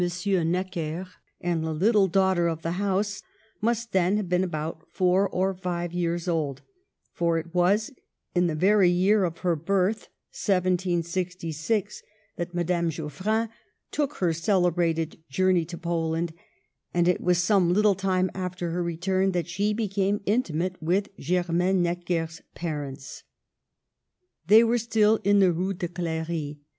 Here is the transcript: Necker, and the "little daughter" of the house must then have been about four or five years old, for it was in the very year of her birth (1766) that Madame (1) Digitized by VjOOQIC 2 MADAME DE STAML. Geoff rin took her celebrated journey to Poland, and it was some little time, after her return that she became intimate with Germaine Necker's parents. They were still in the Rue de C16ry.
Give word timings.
Necker, 0.25 1.07
and 1.41 1.63
the 1.63 1.75
"little 1.75 2.07
daughter" 2.07 2.47
of 2.47 2.63
the 2.63 2.71
house 2.71 3.21
must 3.61 3.91
then 3.91 4.17
have 4.17 4.27
been 4.27 4.43
about 4.43 4.87
four 4.91 5.29
or 5.29 5.53
five 5.53 5.93
years 5.93 6.27
old, 6.27 6.63
for 7.13 7.37
it 7.37 7.53
was 7.53 7.91
in 8.33 8.47
the 8.47 8.55
very 8.55 8.89
year 8.89 9.23
of 9.23 9.37
her 9.45 9.55
birth 9.55 10.09
(1766) 10.31 12.01
that 12.37 12.51
Madame 12.55 12.85
(1) 12.85 12.91
Digitized 12.91 12.95
by 12.95 12.95
VjOOQIC 12.95 12.95
2 12.95 12.95
MADAME 12.95 12.95
DE 12.95 12.95
STAML. 12.95 12.95
Geoff 12.95 13.25
rin 13.27 13.49
took 13.91 14.13
her 14.15 14.33
celebrated 14.33 15.23
journey 15.29 15.65
to 15.65 15.77
Poland, 15.77 16.33
and 16.95 17.07
it 17.07 17.21
was 17.21 17.37
some 17.37 17.71
little 17.71 17.93
time, 17.93 18.31
after 18.33 18.71
her 18.71 18.81
return 18.81 19.33
that 19.33 19.47
she 19.47 19.71
became 19.71 20.21
intimate 20.25 20.81
with 20.81 21.09
Germaine 21.19 21.83
Necker's 21.83 22.41
parents. 22.55 23.21
They 24.47 24.63
were 24.63 24.79
still 24.79 25.17
in 25.23 25.37
the 25.39 25.51
Rue 25.53 25.75
de 25.75 25.87
C16ry. 25.87 26.57